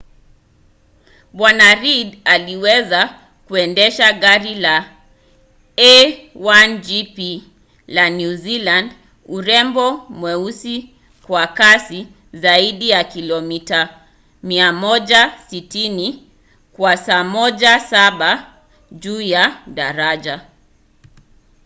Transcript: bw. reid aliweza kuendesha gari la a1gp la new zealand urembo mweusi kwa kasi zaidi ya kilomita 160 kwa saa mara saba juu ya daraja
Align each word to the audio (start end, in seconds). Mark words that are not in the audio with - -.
bw. 1.37 1.45
reid 1.81 2.19
aliweza 2.25 3.19
kuendesha 3.47 4.13
gari 4.13 4.55
la 4.55 4.77
a1gp 5.77 7.17
la 7.87 8.09
new 8.09 8.35
zealand 8.35 8.89
urembo 9.27 9.97
mweusi 9.97 10.89
kwa 11.27 11.47
kasi 11.47 12.07
zaidi 12.33 12.89
ya 12.89 13.03
kilomita 13.03 13.99
160 14.43 16.15
kwa 16.73 16.97
saa 16.97 17.23
mara 17.23 17.79
saba 17.79 18.53
juu 18.91 19.21
ya 19.21 19.61
daraja 19.67 20.45